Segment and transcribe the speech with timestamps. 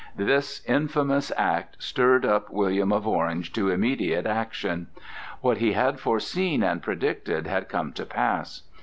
[0.15, 4.87] This infamous act stirred up William of Orange to immediate action.
[5.41, 8.63] What he had foreseen and predicted had come to pass.